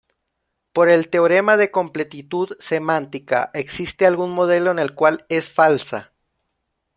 Por 0.73 0.89
el 0.89 1.09
teorema 1.09 1.57
de 1.57 1.69
completitud 1.69 2.53
semántica, 2.57 3.51
existe 3.53 4.07
algún 4.07 4.31
modelo 4.31 4.71
en 4.71 4.79
el 4.79 4.95
cual 4.95 5.27
es 5.29 5.51
falsa. 5.51 6.11